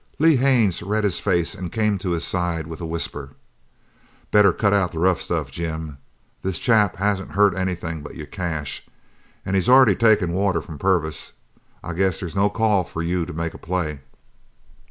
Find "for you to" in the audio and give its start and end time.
12.83-13.33